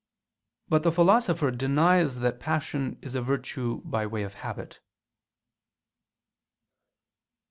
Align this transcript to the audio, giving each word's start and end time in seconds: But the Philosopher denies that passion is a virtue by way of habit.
But 0.67 0.81
the 0.81 0.91
Philosopher 0.91 1.51
denies 1.51 2.21
that 2.21 2.39
passion 2.39 2.97
is 3.03 3.13
a 3.13 3.21
virtue 3.21 3.83
by 3.85 4.07
way 4.07 4.23
of 4.23 4.33
habit. 4.33 4.79